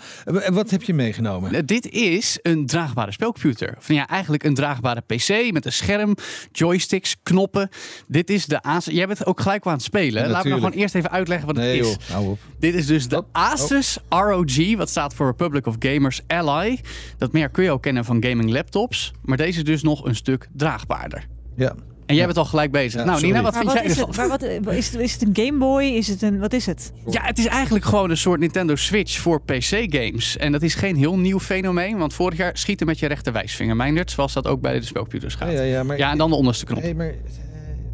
wat 0.53 0.71
heb 0.71 0.83
je 0.83 0.95
meegenomen? 0.95 1.55
Eh, 1.55 1.61
Dit 1.65 1.89
is 1.91 2.39
een 2.43 2.67
draagbare 2.67 3.13
spelcomputer. 3.13 3.75
Of 3.79 3.89
ja, 3.89 4.09
eigenlijk 4.09 4.45
een 4.45 4.55
draagbare 4.55 5.01
PC 5.07 5.53
met 5.53 5.67
een 5.67 5.73
scherm, 5.73 6.15
joysticks, 6.53 7.17
knoppen. 7.23 7.69
Dit 8.09 8.31
is 8.31 8.47
de 8.47 8.63
Asus. 8.63 8.95
Jij 8.95 9.07
bent 9.07 9.27
ook 9.27 9.41
gelijk 9.41 9.67
aan 9.67 9.73
het 9.73 9.83
spelen. 9.83 10.23
Ja, 10.23 10.29
Laten 10.29 10.43
we 10.43 10.49
nou 10.49 10.61
gewoon 10.61 10.79
eerst 10.81 10.95
even 10.95 11.11
uitleggen 11.11 11.47
wat 11.47 11.57
Nee 11.57 11.77
het 11.79 11.87
is. 11.87 11.93
joh, 11.93 12.09
hou 12.17 12.29
op. 12.29 12.39
Dit 12.59 12.75
is 12.75 12.87
dus 12.87 13.09
de 13.09 13.23
Asus 13.33 13.99
ROG, 14.09 14.77
wat 14.77 14.91
staat 14.91 15.15
voor 15.15 15.27
Republic 15.27 15.67
of 15.67 15.77
Gamers 15.79 16.21
Ally. 16.27 16.81
Dat 17.19 17.33
merk 17.33 17.53
kun 17.53 17.65
je 17.65 17.71
ook 17.71 17.83
kennen 17.83 18.05
van 18.05 18.25
gaming 18.25 18.51
laptops. 18.51 19.13
Maar 19.23 19.37
deze 19.37 19.59
is 19.59 19.65
dus 19.65 19.83
nog 19.83 20.05
een 20.05 20.17
stuk 20.17 20.49
draagbaarder. 20.53 21.27
Ja. 21.57 21.75
En 22.07 22.15
jij 22.15 22.25
bent 22.25 22.39
al 22.39 22.45
gelijk 22.45 22.71
bezig. 22.73 23.01
Ja, 23.01 23.07
nou, 23.07 23.19
sorry. 23.19 23.27
Nina, 23.35 23.43
wat 23.43 23.53
Maar 23.53 23.61
vind 23.63 23.73
wat 23.75 23.83
jij 23.83 23.91
is 23.93 23.99
ervan? 23.99 24.31
het? 24.31 24.41
Maar 24.41 24.63
wat, 24.65 24.75
is, 24.75 24.91
het, 24.93 25.01
is 25.01 25.13
het 25.13 25.23
een 25.23 25.45
Game 25.47 25.59
Boy? 25.59 25.83
Is 25.85 26.09
het 26.09 26.23
een, 26.23 26.39
wat 26.39 26.53
is 26.53 26.67
het? 26.67 26.93
Ja, 27.11 27.23
het 27.23 27.39
is 27.39 27.47
eigenlijk 27.47 27.85
gewoon 27.85 28.11
een 28.11 28.17
soort 28.17 28.41
Nintendo 28.41 28.75
Switch 28.75 29.19
voor 29.19 29.41
PC-games. 29.43 30.37
En 30.37 30.53
dat 30.53 30.63
is 30.63 30.75
geen 30.75 30.97
heel 30.97 31.19
nieuw 31.19 31.41
fenomeen, 31.41 31.99
want 31.99 32.15
vorig 32.15 32.39
jaar 32.39 32.57
schieten 32.59 32.87
met 32.87 32.99
je 32.99 33.07
rechterwijsvinger, 33.07 33.77
Meindert, 33.77 34.11
zoals 34.11 34.33
dat 34.33 34.47
ook 34.47 34.61
bij 34.61 34.79
de 34.81 34.85
spelcomputers 34.87 35.35
gaat. 35.35 35.49
Ja, 35.53 35.55
Ja, 35.57 35.63
ja, 35.63 35.83
maar, 35.83 35.97
en 35.97 36.19
dan 36.19 36.31
de 36.31 36.37
onderste 36.37 36.65
knop. 36.65 36.83
Nee, 36.83 36.95
maar, 36.95 37.15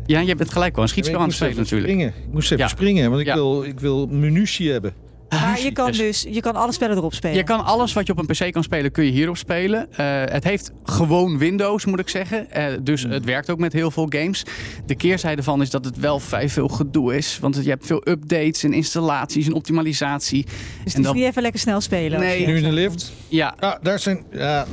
Ja, 0.06 0.20
je 0.20 0.34
bent 0.34 0.52
gelijk 0.52 0.74
wel 0.74 0.84
een 0.84 0.90
schietspel 0.90 1.18
aan 1.20 1.26
het 1.26 1.34
spelen 1.34 1.56
natuurlijk. 1.56 1.90
springen. 1.90 2.08
Ik 2.26 2.32
moest 2.32 2.52
even 2.52 2.64
Ja. 2.64 2.68
springen, 2.70 3.08
want 3.08 3.20
ik, 3.20 3.26
Ja. 3.26 3.34
wil, 3.34 3.62
ik 3.64 3.80
wil 3.80 4.06
munitie 4.06 4.70
hebben. 4.70 4.94
Maar 5.30 5.60
je 5.62 5.72
kan 5.72 5.86
Dus- 5.86 5.96
dus 5.96 6.26
je 6.30 6.40
kan 6.40 6.54
alle 6.54 6.72
spellen 6.72 6.96
erop 6.96 7.14
spelen. 7.14 7.36
Je 7.36 7.42
kan 7.42 7.64
alles 7.64 7.92
wat 7.92 8.06
je 8.06 8.12
op 8.12 8.18
een 8.18 8.26
PC 8.26 8.52
kan 8.52 8.62
spelen, 8.62 8.92
kun 8.92 9.04
je 9.04 9.10
hierop 9.10 9.36
spelen. 9.36 9.92
Eh, 9.92 10.06
het 10.24 10.44
heeft 10.44 10.70
gewoon 10.84 11.38
Windows, 11.38 11.84
moet 11.84 11.98
ik 11.98 12.08
zeggen. 12.08 12.50
Eh, 12.50 12.64
dus 12.82 13.02
het 13.02 13.24
werkt 13.24 13.50
ook 13.50 13.58
met 13.58 13.72
heel 13.72 13.90
veel 13.90 14.06
games. 14.08 14.42
De 14.86 14.94
keerzijde 14.94 15.42
van 15.42 15.62
is 15.62 15.70
dat 15.70 15.84
het 15.84 15.96
wel 15.98 16.18
vrij 16.20 16.48
veel 16.48 16.68
gedoe 16.68 17.16
is. 17.16 17.38
Want 17.40 17.58
je 17.62 17.68
hebt 17.70 17.86
veel 17.86 18.02
updates 18.08 18.62
en 18.62 18.72
installaties 18.72 19.46
en 19.46 19.52
optimalisatie. 19.52 20.44
dus 20.44 20.52
en 20.54 20.78
het 20.84 20.96
is 20.96 21.02
dan- 21.02 21.14
niet 21.14 21.24
even 21.24 21.42
lekker 21.42 21.60
snel 21.60 21.80
spelen. 21.80 22.20
Nee. 22.20 22.46
Nu 22.46 22.56
in 22.56 22.62
de 22.62 22.72
lift. 22.72 23.12
Ja, 23.28 23.54
Ah, 23.60 23.74
daar 23.82 23.98
zijn... 23.98 24.24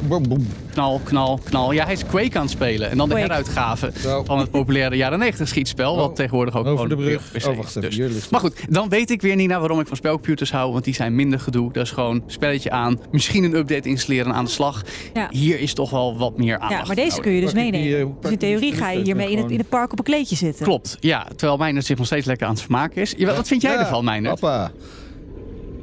Boem. 0.07 0.47
knal, 0.73 1.01
knal, 1.03 1.39
knal. 1.43 1.71
Ja, 1.71 1.83
hij 1.83 1.93
is 1.93 2.05
Quake 2.05 2.35
aan 2.37 2.41
het 2.41 2.51
spelen. 2.51 2.89
En 2.89 2.97
dan 2.97 3.09
de 3.09 3.15
heruitgave 3.19 3.91
van 4.25 4.39
het 4.39 4.51
populaire 4.51 4.95
jaren 4.95 5.19
90 5.19 5.47
schietspel. 5.47 5.91
Oh, 5.91 5.97
Wat 5.97 6.15
tegenwoordig 6.15 6.55
ook 6.55 6.65
over 6.65 6.89
de 6.89 6.95
brug. 6.95 7.47
Oh, 7.47 7.55
wacht 7.57 7.75
even, 7.75 7.89
Dus- 8.11 8.29
Maar 8.29 8.39
goed, 8.39 8.53
dan 8.69 8.89
weet 8.89 9.09
ik 9.11 9.21
weer 9.21 9.35
niet 9.35 9.47
naar 9.49 9.59
waarom 9.59 9.79
ik 9.79 9.87
van 9.87 9.97
spelcomputers 9.97 10.46
hou. 10.51 10.71
Want 10.71 10.83
die 10.83 10.93
zijn 10.93 11.15
minder 11.15 11.39
gedoe. 11.39 11.73
Dat 11.73 11.83
is 11.83 11.91
gewoon 11.91 12.23
spelletje 12.27 12.71
aan. 12.71 12.99
Misschien 13.11 13.43
een 13.43 13.55
update 13.55 13.89
installeren 13.89 14.25
en 14.25 14.33
aan 14.33 14.45
de 14.45 14.51
slag. 14.51 14.83
Ja. 15.13 15.27
Hier 15.31 15.59
is 15.59 15.73
toch 15.73 15.89
wel 15.89 16.17
wat 16.17 16.37
meer 16.37 16.57
aandacht. 16.59 16.81
Ja, 16.81 16.85
maar 16.87 16.95
deze 16.95 17.21
kun 17.21 17.31
je 17.31 17.41
dus 17.41 17.53
die, 17.53 17.71
meenemen. 17.71 17.99
eh, 17.99 18.21
dus 18.21 18.31
in 18.31 18.37
theorie 18.37 18.73
ga 18.73 18.91
je 18.91 19.01
hiermee 19.03 19.31
in 19.31 19.37
het, 19.37 19.51
in 19.51 19.57
het 19.57 19.69
park 19.69 19.91
op 19.91 19.97
een 19.97 20.05
kleedje 20.05 20.35
zitten. 20.35 20.65
Klopt, 20.65 20.97
ja. 20.99 21.27
Terwijl 21.35 21.57
Meijner 21.57 21.81
zich 21.83 21.97
nog 21.97 22.05
steeds 22.05 22.25
lekker 22.25 22.47
aan 22.47 22.53
het 22.53 22.61
vermaken 22.61 23.01
is. 23.01 23.13
Ja, 23.17 23.35
wat 23.35 23.47
vind 23.47 23.61
jij 23.61 23.73
Ja, 23.73 23.79
ervan, 23.79 24.03
Meijner? 24.05 24.31
Papa. 24.33 24.71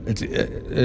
Het, 0.04 0.28
eh, 0.30 0.40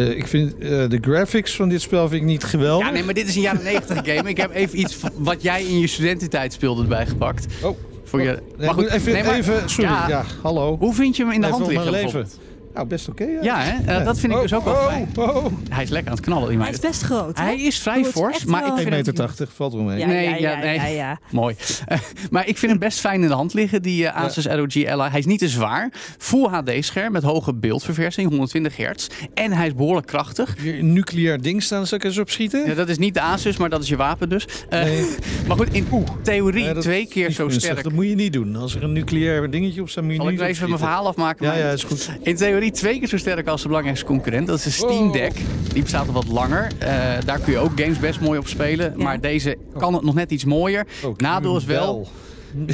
eh, 0.09 0.17
ik 0.17 0.27
vind 0.27 0.53
eh, 0.57 0.69
de 0.69 0.97
graphics 1.01 1.55
van 1.55 1.69
dit 1.69 1.81
spel 1.81 2.07
vind 2.07 2.21
ik 2.21 2.27
niet 2.27 2.43
geweldig. 2.43 2.85
Ja, 2.87 2.93
nee, 2.93 3.03
maar 3.03 3.13
dit 3.13 3.27
is 3.27 3.35
een 3.35 3.41
jaren 3.41 3.63
90 3.63 3.97
game. 4.15 4.29
Ik 4.29 4.37
heb 4.37 4.51
even 4.53 4.79
iets 4.79 4.97
wat 5.17 5.41
jij 5.41 5.63
in 5.63 5.79
je 5.79 5.87
studententijd 5.87 6.53
speelde 6.53 6.81
erbij 6.81 7.05
gepakt. 7.07 7.45
Oh, 7.63 7.77
Voor 8.03 8.21
je... 8.21 8.41
nee, 8.57 8.65
maar 8.65 8.73
goed, 8.75 8.87
even, 8.89 9.13
nee, 9.13 9.23
maar- 9.23 9.35
even, 9.35 9.69
sorry. 9.69 9.89
Ja, 9.89 10.07
Ja, 10.07 10.23
hallo. 10.41 10.77
Hoe 10.79 10.93
vind 10.93 11.15
je 11.15 11.23
hem 11.23 11.31
in 11.33 11.41
de 11.41 11.47
Even 11.47 11.59
hand 11.59 12.39
Nou, 12.79 12.91
best 12.91 13.09
oké. 13.09 13.23
ja. 13.23 13.39
Ja, 13.41 13.59
hè? 13.61 13.97
Eh, 13.99 14.05
dat 14.05 14.19
vind 14.19 14.31
ik 14.31 14.37
Oh, 14.37 14.43
dus 14.43 14.53
ook 14.53 14.63
wel 14.63 14.73
oh, 14.73 14.87
fijn. 14.87 15.09
oh. 15.15 15.45
Hij 15.69 15.83
is 15.83 15.89
lekker 15.89 16.11
aan 16.11 16.17
het 16.17 16.25
knallen, 16.25 16.49
die 16.49 16.59
Hij 16.59 16.69
is 16.69 16.79
best 16.79 17.01
groot. 17.01 17.37
hè? 17.37 17.43
Hij 17.43 17.61
is 17.61 17.79
vrij 17.79 18.05
fors, 18.05 18.45
maar 18.45 18.61
wel. 18.61 18.69
ik 18.69 18.75
vind 18.83 19.07
1,80 19.07 19.13
hem... 19.15 19.25
meter, 19.27 19.47
valt 19.55 19.73
wel 19.73 19.83
mee. 19.83 19.99
Ja, 19.99 20.07
Nee, 20.07 20.39
ja, 20.41 20.55
nee. 20.55 20.75
ja, 20.75 20.85
ja. 20.85 21.19
Mooi. 21.31 21.55
Eh, 21.87 21.99
maar 22.29 22.47
ik 22.47 22.57
vind 22.57 22.71
hem 22.71 22.79
best 22.81 22.99
fijn 22.99 23.21
in 23.21 23.27
de 23.27 23.33
hand 23.33 23.53
liggen, 23.53 23.81
die 23.81 24.07
eh, 24.07 24.23
Asus 24.23 24.45
ROG 24.45 24.85
Ally. 24.85 25.09
Hij 25.09 25.19
is 25.19 25.25
niet 25.25 25.39
te 25.39 25.47
zwaar. 25.49 25.91
Full 26.17 26.47
HD-scherm 26.47 27.11
met 27.11 27.23
hoge 27.23 27.53
beeldverversing, 27.53 28.29
120 28.29 28.77
hertz. 28.77 29.07
En 29.33 29.51
hij 29.51 29.67
is 29.67 29.73
behoorlijk 29.75 30.07
krachtig. 30.07 30.55
Hier 30.61 30.79
een 30.79 30.93
nucleair 30.93 31.41
ding 31.41 31.63
staan, 31.63 31.87
zal 31.87 31.97
ik 31.97 32.03
eens 32.03 32.17
op 32.17 32.29
schieten? 32.29 32.65
Ja, 32.67 32.73
dat 32.73 32.89
is 32.89 32.97
niet 32.97 33.13
de 33.13 33.21
Asus, 33.21 33.57
maar 33.57 33.69
dat 33.69 33.81
is 33.83 33.89
je 33.89 33.95
wapen 33.95 34.29
dus. 34.29 34.47
Eh, 34.69 34.83
Nee. 34.83 35.05
Maar 35.47 35.57
goed, 35.57 35.73
in 35.73 35.87
theorie 36.23 36.63
Ja, 36.63 36.73
twee 36.73 37.07
keer 37.07 37.31
zo 37.31 37.49
sterk. 37.49 37.83
Dat 37.83 37.91
moet 37.93 38.07
je 38.07 38.15
niet 38.15 38.33
doen. 38.33 38.55
Als 38.55 38.75
er 38.75 38.83
een 38.83 38.93
nucleair 38.93 39.49
dingetje 39.49 39.81
op 39.81 39.89
staat, 39.89 40.03
moet 40.03 40.13
je 40.13 40.19
Zal 40.19 40.29
ik 40.29 40.39
niet 40.39 40.47
even 40.47 40.67
mijn 40.67 40.79
verhaal 40.79 41.07
afmaken? 41.07 41.45
Ja, 41.45 41.53
ja, 41.53 41.71
is 41.71 41.83
goed. 41.83 42.09
In 42.21 42.35
theorie 42.35 42.68
twee 42.71 42.99
keer 42.99 43.07
zo 43.07 43.17
sterk 43.17 43.47
als 43.47 43.61
de 43.61 43.67
belangrijkste 43.67 44.05
concurrent. 44.05 44.47
Dat 44.47 44.57
is 44.57 44.63
de 44.63 44.71
Steam. 44.71 45.11
Deck. 45.11 45.33
Die 45.73 45.81
bestaat 45.81 46.07
al 46.07 46.13
wat 46.13 46.27
langer. 46.27 46.71
Eh, 46.77 46.89
daar 47.25 47.39
kun 47.39 47.53
je 47.53 47.59
ook 47.59 47.71
games 47.75 47.99
best 47.99 48.19
mooi 48.19 48.39
op 48.39 48.47
spelen. 48.47 48.93
Ja. 48.97 49.03
Maar 49.03 49.19
deze 49.19 49.57
kan 49.77 49.93
het 49.93 50.03
nog 50.03 50.13
net 50.13 50.31
iets 50.31 50.45
mooier. 50.45 50.87
Oh, 51.05 51.17
Nadeel 51.17 51.57
is 51.57 51.65
wel... 51.65 52.07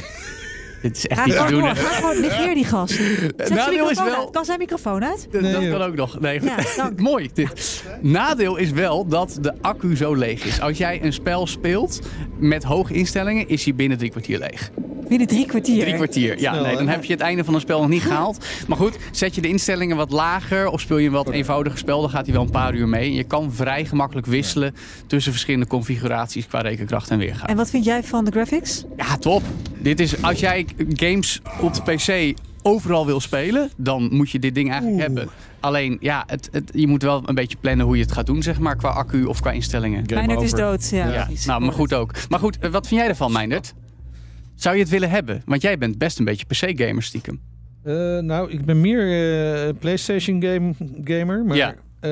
Dit 0.86 0.98
is 0.98 1.08
echt 1.08 1.20
Ga 1.20 1.26
niet 1.26 1.36
te 1.36 1.42
gewoon 1.42 1.54
doen. 1.54 1.62
door. 1.62 1.70
hè. 1.78 1.84
Ga 1.84 1.94
gewoon, 1.96 2.22
negeer 2.22 2.54
die 2.54 2.66
gast. 2.66 2.94
Zet 3.38 3.50
nadeel 3.50 3.72
is 3.72 3.78
microfoon 3.80 4.06
wel- 4.06 4.16
uit. 4.20 4.30
Kan 4.32 4.46
zijn 4.46 4.60
microfoon 4.60 5.04
uit? 5.06 5.28
Dat, 5.32 5.42
Nee, 5.42 5.52
dat 5.54 5.62
joh. 5.62 5.72
kan 5.72 5.82
ook 5.82 5.96
nog. 5.96 6.20
Nee. 6.20 6.44
Ja, 6.44 6.56
dank. 6.78 7.00
Mooi 7.00 7.30
dit. 7.34 7.84
Nadeel 8.02 8.56
is 8.56 8.72
wel 8.72 9.08
dat 9.08 9.38
de 9.42 9.54
accu 9.62 9.96
zo 9.96 10.14
leeg 10.14 10.46
is. 10.46 10.62
Als 10.62 10.78
jij 10.78 11.04
een 11.04 11.14
spel 11.14 11.48
speelt 11.48 12.00
met 12.40 12.64
hoge 12.64 12.94
instellingen, 12.94 13.48
is 13.50 13.64
hij 13.66 13.76
binnen 13.76 13.98
drie 13.98 14.10
kwartier 14.10 14.40
leeg. 14.40 14.72
Binnen 15.08 15.28
drie 15.28 15.46
kwartier. 15.46 15.80
Drie 15.82 15.94
kwartier. 15.96 16.40
Ja, 16.40 16.52
Snel, 16.52 16.64
nee, 16.66 16.76
dan 16.76 16.88
heb 16.88 17.04
je 17.04 17.14
het 17.14 17.22
einde 17.22 17.44
van 17.44 17.54
een 17.54 17.60
spel 17.60 17.80
nog 17.80 17.90
niet 17.90 18.02
gehaald. 18.02 18.46
Maar 18.68 18.78
goed, 18.78 18.98
zet 19.12 19.36
je 19.36 19.42
de 19.42 19.48
instellingen 19.48 19.96
wat 19.98 20.12
lager 20.12 20.68
of 20.68 20.82
speel 20.82 20.98
je 20.98 21.06
een 21.08 21.14
wat 21.14 21.30
eenvoudiger 21.30 21.80
spel, 21.80 22.02
dan 22.02 22.10
gaat 22.10 22.26
hij 22.26 22.34
wel 22.34 22.44
een 22.44 22.50
paar 22.52 22.74
uur 22.76 22.88
mee. 22.88 23.14
Je 23.14 23.24
kan 23.24 23.52
vrij 23.54 23.86
gemakkelijk 23.86 24.28
wisselen 24.28 24.76
tussen 25.08 25.32
verschillende 25.32 25.68
configuraties 25.68 26.48
qua 26.48 26.62
rekenkracht 26.62 27.10
en 27.10 27.18
weergave. 27.18 27.46
En 27.48 27.56
wat 27.56 27.70
vind 27.70 27.86
jij 27.86 28.04
van 28.04 28.26
de 28.26 28.32
graphics? 28.32 28.84
Ja, 28.98 29.18
top. 29.18 29.42
Dit 29.80 30.00
is, 30.00 30.22
als 30.24 30.40
jij 30.40 30.66
games 30.94 31.42
op 31.62 31.74
de 31.74 31.82
PC 31.82 32.38
overal 32.62 33.06
wil 33.06 33.20
spelen, 33.20 33.70
dan 33.78 34.10
moet 34.16 34.30
je 34.30 34.40
dit 34.40 34.56
ding 34.56 34.70
eigenlijk 34.72 35.02
hebben. 35.02 35.30
Alleen, 35.60 35.98
ja, 36.00 36.24
het, 36.28 36.50
het, 36.52 36.72
je 36.74 36.88
moet 36.88 37.02
wel 37.02 37.22
een 37.26 37.36
beetje 37.36 37.58
plannen 37.60 37.86
hoe 37.86 37.96
je 37.96 38.02
het 38.04 38.12
gaat 38.12 38.26
doen, 38.26 38.44
zeg 38.44 38.60
maar, 38.60 38.76
qua 38.76 38.90
accu 38.90 39.24
of 39.26 39.40
qua 39.42 39.52
instellingen. 39.52 40.04
Meijnerd 40.14 40.42
is 40.42 40.52
dood. 40.52 40.90
Ja, 40.90 41.28
nou, 41.46 41.62
maar 41.62 41.74
goed 41.74 41.94
ook. 41.94 42.12
Maar 42.30 42.40
goed, 42.40 42.58
eh, 42.60 42.72
wat 42.72 42.88
vind 42.88 43.00
jij 43.00 43.10
ervan, 43.10 43.32
Meindert? 43.32 43.74
Zou 44.56 44.76
je 44.76 44.82
het 44.82 44.92
willen 44.92 45.10
hebben? 45.10 45.42
Want 45.46 45.62
jij 45.62 45.78
bent 45.78 45.98
best 45.98 46.20
een 46.20 46.26
beetje 46.26 46.46
PC-gamer 46.46 47.04
stiekem. 47.04 47.42
Eh, 47.84 47.94
nou, 48.20 48.52
ik 48.52 48.66
ben 48.66 48.82
meer 48.82 49.02
eh, 49.68 49.74
PlayStation 49.80 50.42
game, 50.44 50.74
gamer. 51.04 51.46
Maar 51.46 51.58
Ja. 51.58 51.76
eh, 52.00 52.12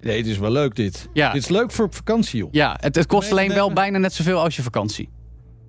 nee, 0.00 0.16
het 0.16 0.26
is 0.26 0.38
wel 0.38 0.50
leuk 0.50 0.74
dit. 0.76 1.08
Ja. 1.12 1.32
Dit 1.32 1.42
is 1.42 1.48
leuk 1.48 1.70
voor 1.70 1.84
op 1.84 1.94
vakantie, 1.94 2.38
joh. 2.38 2.48
Ja, 2.52 2.76
het, 2.80 2.94
het 2.96 3.06
kost 3.06 3.30
alleen 3.30 3.52
wel 3.54 3.72
bijna 3.72 3.98
net 3.98 4.12
zoveel 4.12 4.42
als 4.42 4.56
je 4.56 4.62
vakantie. 4.62 5.08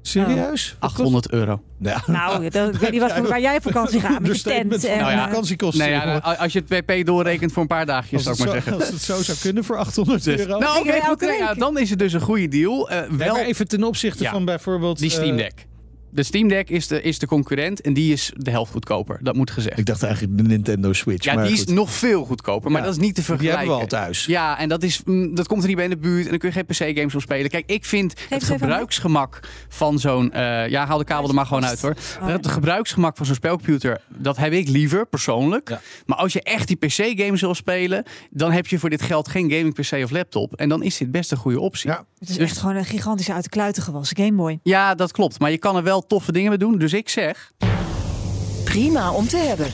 Serieus? 0.01 0.75
Wat 0.79 0.89
kost- 0.93 0.99
800 0.99 1.31
euro. 1.31 1.61
Ja. 1.79 2.03
Nou, 2.05 2.49
dat, 2.49 2.73
ik 2.73 2.79
weet 2.79 2.91
niet 2.91 3.01
wat, 3.01 3.11
voor- 3.13 3.27
waar 3.27 3.41
jij 3.41 3.55
op 3.55 3.61
vakantie 3.61 3.99
gaat 4.01 4.19
met 4.19 4.35
je 4.35 4.41
tent. 4.43 4.81
van 4.81 4.89
En, 4.89 4.97
Nou 4.99 5.11
ja. 5.11 5.17
eh, 5.17 5.23
vakantiekosten. 5.27 5.83
Nee, 5.85 5.91
ja, 5.93 6.05
nou, 6.05 6.37
als 6.37 6.53
je 6.53 6.63
het 6.67 6.85
PP 6.85 7.05
doorrekent 7.05 7.51
voor 7.51 7.61
een 7.61 7.67
paar 7.67 7.85
dagjes, 7.85 8.27
als, 8.27 8.37
zou 8.37 8.49
ik 8.49 8.53
maar 8.53 8.63
zo, 8.63 8.69
zeggen. 8.71 8.85
als 8.85 8.93
het 8.93 9.01
zo 9.17 9.23
zou 9.23 9.37
kunnen 9.37 9.63
voor 9.63 9.77
800 9.77 10.23
Dus- 10.23 10.39
euro. 10.39 10.57
nou, 10.59 10.79
oké, 10.79 10.99
goed, 11.01 11.21
ja, 11.21 11.27
week. 11.47 11.59
dan 11.59 11.77
is 11.79 11.89
het 11.89 11.99
dus 11.99 12.13
een 12.13 12.21
goede 12.21 12.47
deal. 12.47 12.89
Eh, 12.89 13.01
wel 13.09 13.37
even 13.37 13.67
ten 13.67 13.83
opzichte 13.83 14.23
Ja. 14.23 14.31
van 14.31 14.45
bijvoorbeeld... 14.45 14.99
die 14.99 15.09
Steam 15.09 15.31
eh, 15.31 15.37
Deck. 15.37 15.65
De 16.13 16.23
Steam 16.23 16.47
Deck 16.47 16.69
is 16.69 16.87
de, 16.87 17.01
is 17.01 17.19
de 17.19 17.27
concurrent 17.27 17.81
en 17.81 17.93
die 17.93 18.13
is 18.13 18.31
de 18.35 18.51
helft 18.51 18.71
goedkoper. 18.71 19.19
Dat 19.21 19.35
moet 19.35 19.51
gezegd. 19.51 19.79
ik 19.79 19.85
dacht 19.85 20.03
eigenlijk 20.03 20.37
de 20.37 20.43
Nintendo 20.43 20.93
Switch. 20.93 21.25
Ja, 21.25 21.33
maar 21.33 21.47
die 21.47 21.57
goed. 21.57 21.67
is 21.67 21.73
nog 21.73 21.91
veel 21.91 22.25
goedkoper, 22.25 22.71
maar 22.71 22.79
Ja, 22.81 22.85
dat 22.87 22.95
is 22.95 23.01
niet 23.01 23.09
te 23.15 23.21
Die 23.21 23.23
vergelijken. 23.23 23.59
hebben 23.59 23.75
we 23.75 23.81
al 23.81 23.87
thuis. 23.87 24.25
Ja, 24.25 24.57
en 24.59 24.69
dat, 24.69 24.83
is, 24.83 25.01
mm, 25.03 25.35
dat 25.35 25.47
komt 25.47 25.61
er 25.61 25.67
niet 25.67 25.75
bij 25.75 25.85
in 25.85 25.91
de 25.91 25.97
buurt. 25.97 26.23
En 26.23 26.29
dan 26.29 26.39
kun 26.39 26.51
je 26.53 26.55
geen 26.55 26.91
PC-games 26.93 27.15
op 27.15 27.21
spelen. 27.21 27.49
Kijk, 27.49 27.69
ik 27.69 27.85
vind 27.85 28.13
het 28.29 28.43
gebruiksgemak 28.43 29.39
van 29.69 29.99
zo'n... 29.99 30.31
eh, 30.31 30.67
ja, 30.67 30.85
haal 30.85 30.97
de 30.97 31.03
kabel 31.03 31.29
er 31.29 31.35
maar 31.35 31.45
gewoon 31.45 31.65
uit 31.65 31.81
hoor. 31.81 31.95
Oh. 32.21 32.27
Het 32.27 32.47
gebruiksgemak 32.47 33.17
van 33.17 33.25
zo'n 33.25 33.35
spelcomputer, 33.35 34.01
dat 34.17 34.37
heb 34.37 34.53
ik 34.53 34.67
liever 34.67 35.05
persoonlijk. 35.05 35.69
Ja. 35.69 35.81
Maar 36.05 36.17
als 36.17 36.33
je 36.33 36.41
echt 36.43 36.67
die 36.67 36.75
PC-games 36.77 37.41
wil 37.41 37.53
spelen, 37.55 38.03
dan 38.29 38.51
heb 38.51 38.67
je 38.67 38.79
voor 38.79 38.89
dit 38.89 39.01
geld 39.01 39.27
geen 39.27 39.51
gaming-PC 39.51 39.91
of 40.03 40.11
laptop. 40.11 40.55
En 40.55 40.69
dan 40.69 40.83
is 40.83 40.97
dit 40.97 41.11
best 41.11 41.31
een 41.31 41.37
goede 41.37 41.59
optie. 41.59 41.89
Ja. 41.89 42.05
Het 42.19 42.29
is 42.29 42.35
Dus- 42.35 42.45
echt 42.49 42.57
gewoon 42.57 42.75
een 42.75 42.85
gigantische 42.85 43.33
uit 43.33 43.43
de 43.43 43.49
kluiten 43.49 43.83
gewassen 43.83 44.17
Gameboy. 44.17 44.59
Ja, 44.63 44.95
dat 44.95 45.11
klopt. 45.11 45.39
Maar 45.39 45.51
je 45.51 45.57
kan 45.57 45.75
er 45.75 45.83
wel 45.83 46.00
toffe 46.07 46.31
dingen 46.31 46.49
mee 46.49 46.57
doen. 46.57 46.77
Dus 46.77 46.93
ik 46.93 47.09
zeg... 47.09 47.51
Prima 48.63 49.11
om 49.11 49.27
te 49.27 49.37
hebben. 49.37 49.67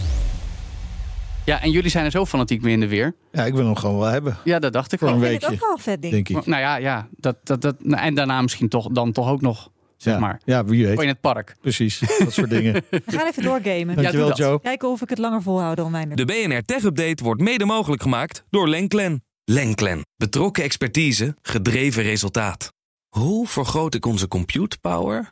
Ja, 1.46 1.62
en 1.62 1.72
jullie 1.72 1.90
zijn 1.90 2.06
er 2.06 2.12
zo 2.12 2.26
fanatiek 2.26 2.62
mee 2.62 2.74
in 2.74 2.80
de 2.80 2.88
weer. 2.88 3.16
Ja, 3.32 3.46
ik 3.46 3.54
wil 3.54 3.66
hem 3.66 3.76
gewoon 3.76 3.98
wel 3.98 4.08
hebben. 4.10 4.38
Ja, 4.44 4.60
dat 4.60 4.74
dacht 4.74 4.92
ik 4.94 5.00
wel. 5.00 5.10
een 5.10 5.16
Ik 5.16 5.22
vind 5.22 5.42
weekje, 5.42 5.56
ook 5.56 5.62
wel 5.62 5.72
een 5.72 5.84
vet 5.84 6.02
denk 6.02 6.30
ik. 6.30 6.46
Nou 6.46 6.62
ja, 6.62 6.76
ja 6.76 7.08
dat, 7.12 7.36
dat, 7.44 7.62
dat, 7.62 7.76
nou, 7.84 8.04
en 8.04 8.16
daarna 8.16 8.42
misschien 8.42 8.70
toch, 8.70 8.88
dan 8.88 9.12
toch 9.12 9.30
ook 9.30 9.42
nog, 9.42 9.70
zeg 9.98 10.14
ja. 10.14 10.20
maar. 10.20 10.42
Ja, 10.46 10.66
wie 10.66 10.86
Oh, 10.86 10.92
in 10.92 10.98
weet. 10.98 11.08
het 11.08 11.22
park. 11.22 11.56
Precies, 11.62 12.00
dat 12.20 12.34
soort 12.34 12.50
dingen. 12.50 12.74
We 12.90 13.02
gaan 13.06 13.28
even 13.28 13.44
doorgamen. 13.44 13.96
Dankjewel, 13.96 14.28
dat. 14.28 14.38
Joe. 14.38 14.62
Kijken 14.62 14.90
of 14.90 15.02
ik 15.02 15.10
het 15.10 15.18
langer 15.18 15.42
volhoud 15.42 15.78
dan 15.78 15.92
mijn. 15.92 16.10
De 16.10 16.26
BNR 16.26 16.62
Tech 16.66 16.84
Update 16.84 17.24
wordt 17.24 17.42
mede 17.42 17.66
mogelijk 17.66 18.02
gemaakt 18.02 18.44
door 18.50 18.70
Lenklen. 18.70 19.24
Lenklen. 19.44 20.02
Betrokken 20.16 20.64
expertise, 20.64 21.36
gedreven 21.42 22.04
resultaat. 22.04 22.74
Hoe 23.10 23.48
vergroot 23.48 23.94
ik 23.94 24.06
onze 24.06 24.28
compute 24.28 24.78
power 24.82 25.32